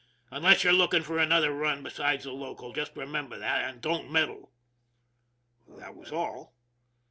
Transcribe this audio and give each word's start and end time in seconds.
Unless 0.31 0.63
you're 0.63 0.73
looking 0.73 1.03
for 1.03 1.19
another 1.19 1.53
run 1.53 1.83
besides 1.83 2.23
the 2.23 2.31
local, 2.31 2.73
just 2.73 2.95
remember 2.97 3.37
that 3.37 3.69
and 3.69 3.79
don't 3.81 4.09
meddle." 4.11 4.51
That 5.77 5.93
was 5.95 6.11
all. 6.11 6.55